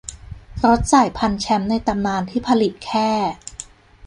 [0.63, 3.09] รถสายพันธุ์แชมป์ในตำนานที่ผลิตแค่